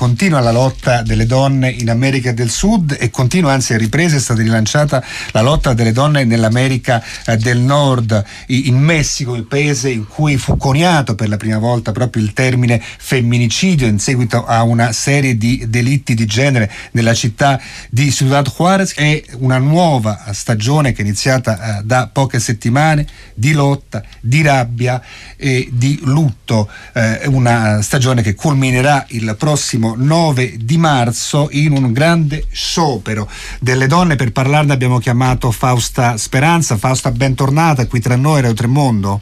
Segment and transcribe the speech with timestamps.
[0.00, 4.20] Continua la lotta delle donne in America del Sud e continua, anzi a riprese è
[4.20, 10.06] stata rilanciata la lotta delle donne nell'America eh, del Nord, in Messico, il paese in
[10.06, 14.92] cui fu coniato per la prima volta proprio il termine femminicidio in seguito a una
[14.92, 17.60] serie di delitti di genere nella città
[17.90, 18.94] di Ciudad Juárez.
[18.94, 23.04] È una nuova stagione che è iniziata eh, da poche settimane
[23.34, 25.02] di lotta, di rabbia
[25.36, 26.70] e di lutto.
[26.92, 33.28] Eh, una stagione che culminerà il prossimo 9 di marzo in un grande sciopero
[33.60, 34.16] delle donne.
[34.16, 36.76] Per parlarne abbiamo chiamato Fausta Speranza.
[36.76, 39.20] Fausta, bentornata qui tra noi, Radio Tremondo.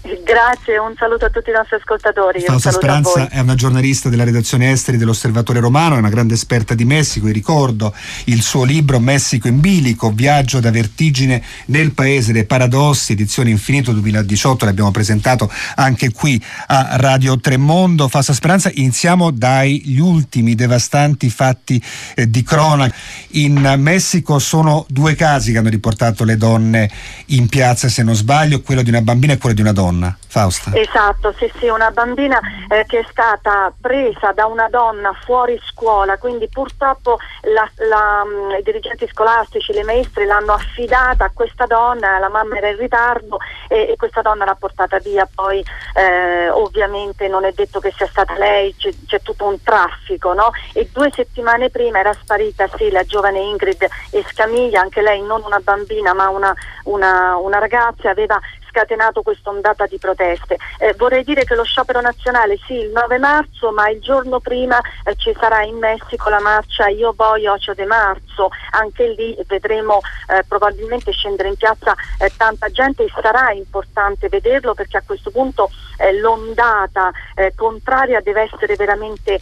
[0.00, 2.40] Grazie, un saluto a tutti i nostri ascoltatori.
[2.40, 6.84] Fausta Speranza è una giornalista della redazione esteri dell'Osservatore Romano, è una grande esperta di
[6.84, 7.92] Messico e ricordo
[8.24, 13.90] il suo libro Messico in bilico, viaggio da vertigine nel paese dei paradossi, edizione infinito
[13.92, 18.06] 2018, l'abbiamo presentato anche qui a Radio Tremondo.
[18.06, 21.82] Fausta Speranza, iniziamo dagli ultimi devastanti fatti
[22.14, 22.94] eh, di cronaca.
[23.30, 26.88] In Messico sono due casi che hanno riportato le donne
[27.26, 30.16] in piazza, se non sbaglio, quello di una bambina e quello di una donna donna,
[30.26, 30.70] Fausta.
[30.74, 36.18] Esatto, sì, sì, una bambina eh, che è stata presa da una donna fuori scuola,
[36.18, 37.18] quindi purtroppo
[37.54, 42.56] la, la, mm, i dirigenti scolastici, le maestre l'hanno affidata a questa donna, la mamma
[42.56, 47.52] era in ritardo e, e questa donna l'ha portata via, poi eh, ovviamente non è
[47.52, 50.50] detto che sia stata lei, c'è, c'è tutto un traffico, no?
[50.74, 55.60] E due settimane prima era sparita sì la giovane Ingrid Escamiglia, anche lei non una
[55.60, 58.38] bambina ma una, una, una ragazza, aveva
[58.78, 60.56] scatenato questa ondata di proteste.
[60.78, 64.78] Eh, vorrei dire che lo sciopero nazionale sì il 9 marzo, ma il giorno prima
[65.04, 70.00] eh, ci sarà in Messico la marcia Io voglio 8 de marzo, anche lì vedremo
[70.28, 75.30] eh, probabilmente scendere in piazza eh, tanta gente e sarà importante vederlo perché a questo
[75.30, 79.38] punto eh, l'ondata eh, contraria deve essere veramente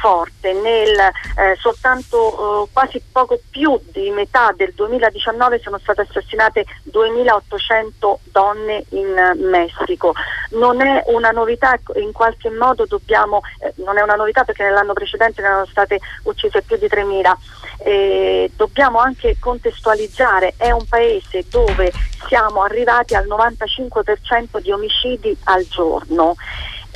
[0.00, 0.52] forte.
[0.52, 8.84] Nel soltanto quasi poco più di metà del 2019 sono state assassinate 2800 donne donne
[8.90, 10.14] in Messico.
[10.50, 14.92] Non è una novità, in qualche modo dobbiamo, eh, non è una novità perché nell'anno
[14.92, 17.34] precedente ne erano state uccise più di 3.000,
[17.84, 21.92] eh, dobbiamo anche contestualizzare, è un paese dove
[22.26, 26.34] siamo arrivati al 95% di omicidi al giorno.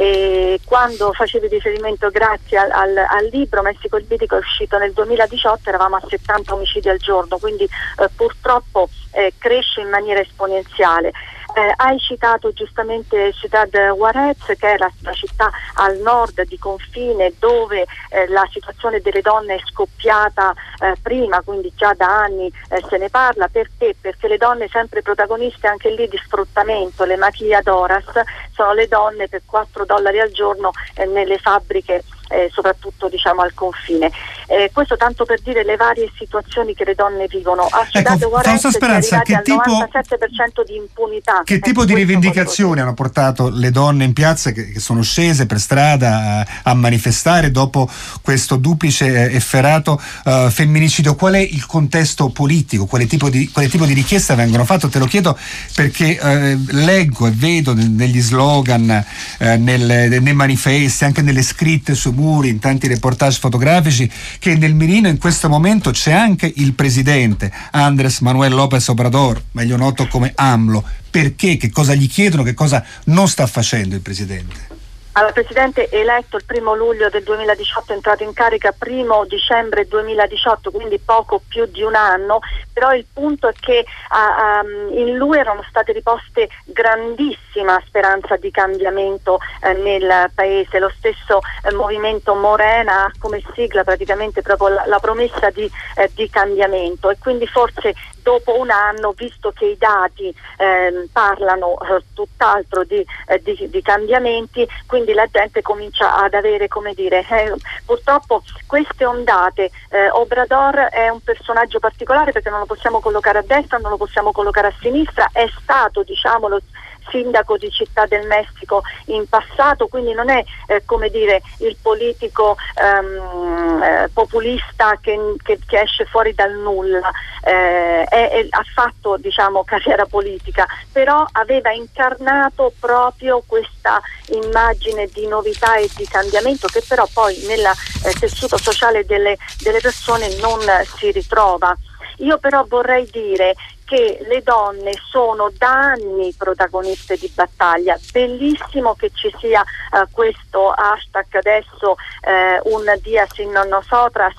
[0.00, 4.92] E quando facevi riferimento grazie al, al, al libro Messico il Bitico è uscito nel
[4.92, 11.12] 2018 eravamo a 70 omicidi al giorno quindi eh, purtroppo eh, cresce in maniera esponenziale
[11.54, 17.32] eh, hai citato giustamente Ciudad Juarez che è la, la, città al nord di confine
[17.38, 22.82] dove eh, la situazione delle donne è scoppiata eh, prima, quindi già da anni eh,
[22.88, 23.48] se ne parla.
[23.48, 23.96] Perché?
[24.00, 28.22] Perché le donne sempre protagoniste anche lì di sfruttamento, le maquilladoras
[28.52, 33.54] sono le donne per 4 dollari al giorno eh, nelle fabbriche eh, soprattutto diciamo, al
[33.54, 34.10] confine.
[34.50, 37.64] Eh, questo tanto per dire le varie situazioni che le donne vivono.
[37.64, 41.42] A ecco, Fausta Speranza, che tipo, 97% di impunità.
[41.44, 45.60] Che tipo di rivendicazioni hanno portato le donne in piazza che, che sono scese per
[45.60, 47.90] strada a, a, manifestare dopo
[48.22, 51.14] questo duplice e efferato uh, femminicidio?
[51.14, 52.86] Qual è il contesto politico?
[52.86, 54.88] Quale tipo di, quale tipo di richieste vengono fatte?
[54.88, 55.36] Te lo chiedo
[55.74, 59.04] perché uh, leggo e vedo negli slogan,
[59.40, 64.74] uh, nel, nei manifesti, anche nelle scritte su muri, in tanti reportage fotografici, che nel
[64.74, 70.32] mirino in questo momento c'è anche il presidente Andres Manuel López Obrador, meglio noto come
[70.34, 70.84] AMLO.
[71.10, 71.56] Perché?
[71.56, 72.42] Che cosa gli chiedono?
[72.42, 74.77] Che cosa non sta facendo il presidente?
[75.18, 80.70] Allora, Presidente eletto il primo luglio del 2018, è entrato in carica primo dicembre 2018,
[80.70, 82.38] quindi poco più di un anno,
[82.72, 88.52] però il punto è che uh, um, in lui erano state riposte grandissima speranza di
[88.52, 94.84] cambiamento uh, nel Paese, lo stesso uh, movimento Morena ha come sigla praticamente proprio la,
[94.86, 95.68] la promessa di,
[96.14, 97.10] di cambiamento.
[97.10, 97.92] E quindi forse
[98.28, 103.80] dopo un anno, visto che i dati eh, parlano eh, tutt'altro di, eh, di, di,
[103.80, 107.54] cambiamenti, quindi la gente comincia ad avere, come dire, eh,
[107.86, 113.44] purtroppo queste ondate, eh, Obrador è un personaggio particolare perché non lo possiamo collocare a
[113.46, 116.60] destra, non lo possiamo collocare a sinistra, è stato, diciamolo,
[117.10, 122.56] sindaco di Città del Messico in passato, quindi non è eh, come dire il politico
[122.74, 127.10] ehm, eh, populista che, che, che, esce fuori dal nulla,
[127.44, 134.00] eh, è, è, ha fatto diciamo, carriera politica, però aveva incarnato proprio questa
[134.30, 139.80] immagine di novità e di cambiamento che però poi nel eh, tessuto sociale delle, delle
[139.80, 140.60] persone non
[140.96, 141.76] si ritrova.
[142.18, 143.54] Io però vorrei dire
[143.88, 147.98] che le donne sono da anni protagoniste di battaglia.
[148.12, 154.34] Bellissimo che ci sia uh, questo hashtag adesso uh, un Dias in Nosotras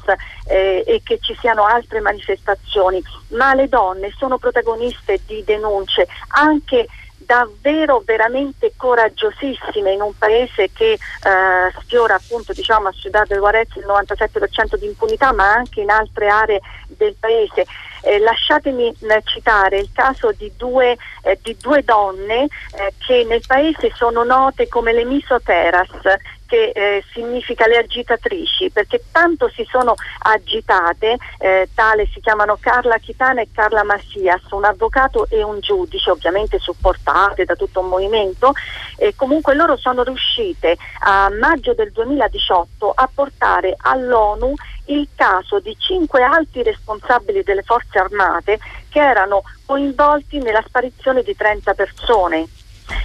[0.47, 6.87] eh, e che ci siano altre manifestazioni, ma le donne sono protagoniste di denunce anche
[7.29, 10.99] davvero veramente coraggiosissime in un paese che eh,
[11.81, 16.27] sfiora appunto diciamo a Ciudad del Juarez il 97% di impunità ma anche in altre
[16.27, 17.67] aree del paese.
[18.01, 23.43] Eh, lasciatemi eh, citare il caso di due, eh, di due donne eh, che nel
[23.45, 25.89] paese sono note come le misoteras
[26.49, 29.93] che eh, significa le agitatrici, perché tanto si sono
[30.23, 36.09] agitate, eh, tale si chiamano Carla Chitana e Carla Massias, un avvocato e un giudice,
[36.09, 38.53] ovviamente supportate da tutto un movimento,
[38.97, 44.53] e comunque loro sono riuscite a maggio del 2018 a portare all'ONU
[44.85, 48.57] il caso di cinque alti responsabili delle forze armate
[48.89, 52.47] che erano coinvolti nella sparizione di 30 persone.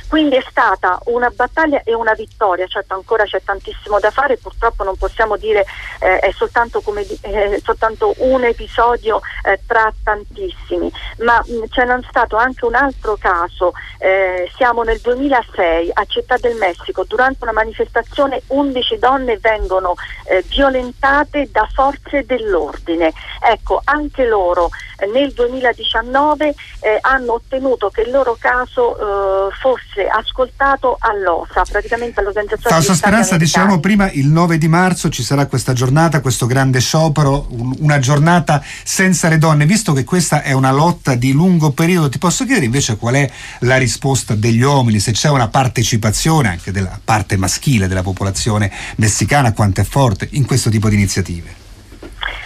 [0.08, 4.84] Quindi è stata una battaglia e una vittoria, certo ancora c'è tantissimo da fare, purtroppo
[4.84, 5.64] non possiamo dire
[6.00, 12.36] eh, è soltanto, come, eh, soltanto, un episodio eh, tra tantissimi, ma mh, c'è stato
[12.36, 18.42] anche un altro caso, eh, siamo nel 2006 a Città del Messico, durante una manifestazione
[18.48, 19.94] 11 donne vengono
[20.26, 26.54] eh, violentate da forze dell'ordine, ecco anche loro eh, nel 2019
[27.00, 34.10] hanno ottenuto che il loro caso fosse ascoltato all'OSA, praticamente all'Organizzazione Fausta Speranza, dicevamo prima,
[34.10, 39.28] il 9 di marzo ci sarà questa giornata, questo grande sciopero, un, una giornata senza
[39.28, 39.66] le donne.
[39.66, 43.30] Visto che questa è una lotta di lungo periodo, ti posso chiedere invece qual è
[43.60, 49.52] la risposta degli uomini, se c'è una partecipazione anche della parte maschile della popolazione messicana,
[49.52, 51.62] quanto è forte in questo tipo di iniziative?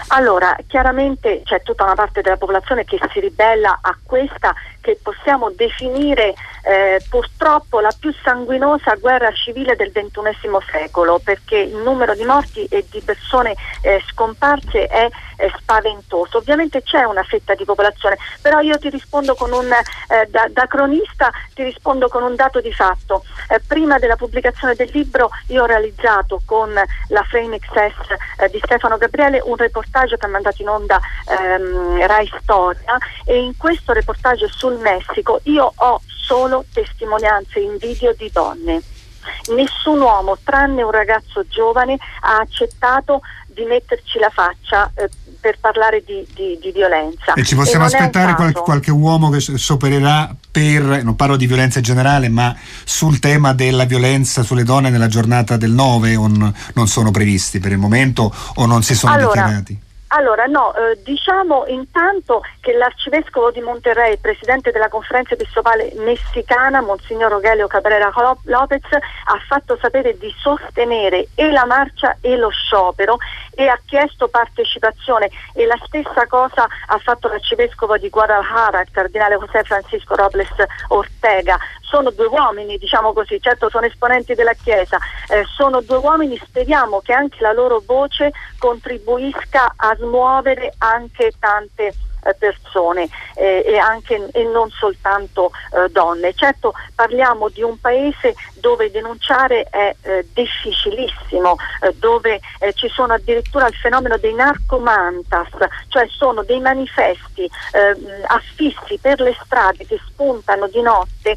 [0.09, 4.55] Allora, chiaramente c'è tutta una parte della popolazione che si ribella a questa
[4.89, 6.33] che possiamo definire
[6.63, 10.31] eh, purtroppo la più sanguinosa guerra civile del XXI
[10.71, 16.39] secolo, perché il numero di morti e di persone eh, scomparse è, è, spaventoso.
[16.39, 20.67] Ovviamente c'è una fetta di popolazione, però io ti rispondo con un, eh, da, da,
[20.67, 23.25] cronista, ti rispondo con un dato di fatto.
[23.49, 28.61] Eh, prima della pubblicazione del libro io ho realizzato con la Frame XS eh, di
[28.63, 30.99] Stefano Gabriele un reportage che ha mandato in onda
[31.29, 38.13] ehm, Rai Storia e in questo reportage sul Messico io ho solo testimonianze in video
[38.17, 38.83] di donne.
[39.55, 45.09] Nessun uomo, tranne un ragazzo giovane, ha accettato di metterci la faccia eh,
[45.41, 47.33] per parlare di, di, di, violenza.
[47.35, 51.79] E ci possiamo e aspettare qualche, qualche, uomo che sopererà per, non parlo di violenza
[51.79, 52.55] in generale, ma
[52.85, 57.73] sul tema della violenza sulle donne nella giornata del 9 o non sono previsti per
[57.73, 59.87] il momento o non si sono allora, dichiarati?
[60.09, 67.31] Allora, no, eh, diciamo intanto che l'arcivescovo di Monterrey, presidente della conferenza episcopale messicana, Monsignor
[67.31, 68.11] Rogelio Cabrera
[68.45, 73.19] Lopez, ha fatto sapere di sostenere e la marcia e lo sciopero
[73.55, 79.37] e ha chiesto partecipazione e la stessa cosa ha fatto l'arcivescovo di Guadalajara, il cardinale
[79.37, 80.55] José Francisco Robles
[80.89, 81.59] Ortega.
[81.89, 84.99] Sono due uomini, diciamo così, certo sono esponenti della Chiesa,
[85.29, 91.87] eh, sono due uomini, speriamo che anche la loro voce contribuisca a smuovere anche tante
[91.87, 96.35] eh, persone eh, e, anche, e non soltanto eh, donne.
[96.35, 103.15] Certo parliamo di un paese dove denunciare è eh, difficilissimo, eh, dove eh, ci sono
[103.15, 105.49] addirittura il fenomeno dei narcomantas,
[105.89, 107.49] cioè sono dei manifesti
[108.27, 111.37] affissi per le strade che spuntano di notte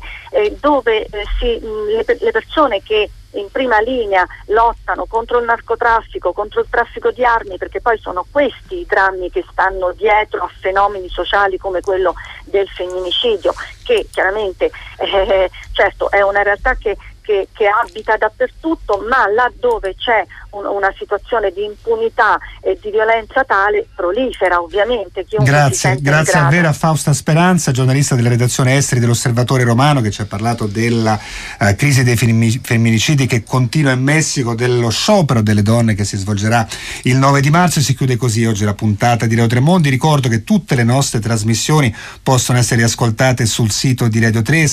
[0.59, 6.67] dove si, le, le persone che in prima linea lottano contro il narcotraffico, contro il
[6.69, 11.57] traffico di armi, perché poi sono questi i drammi che stanno dietro a fenomeni sociali
[11.57, 12.13] come quello
[12.45, 19.29] del femminicidio, che chiaramente eh, certo è una realtà che che, che, abita dappertutto, ma
[19.31, 25.25] laddove c'è un, una situazione di impunità e di violenza tale prolifera ovviamente.
[25.39, 30.25] Grazie, grazie a vera Fausta Speranza, giornalista della redazione esteri dell'Osservatore Romano che ci ha
[30.25, 31.19] parlato della
[31.59, 36.67] uh, crisi dei femminicidi che continua in Messico, dello sciopero delle donne che si svolgerà
[37.03, 39.89] il 9 di marzo e si chiude così oggi la puntata di Radio Tremondi.
[39.89, 44.67] Ricordo che tutte le nostre trasmissioni possono essere ascoltate sul sito di Radio 3